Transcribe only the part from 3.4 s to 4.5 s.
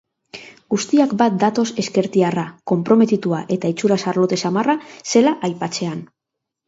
eta itxuraz arlote